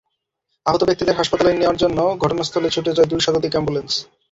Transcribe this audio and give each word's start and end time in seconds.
আহত 0.65 0.81
ব্যক্তিদের 0.83 1.17
হাসপাতালে 1.19 1.51
নেওয়ার 1.53 1.81
জন্য 1.83 1.99
ঘটনাস্থলে 2.23 2.67
ছুটে 2.75 2.91
যায় 2.93 3.09
দুই 3.11 3.21
শতাধিক 3.21 3.53
অ্যাম্বুলেন্স। 3.53 3.91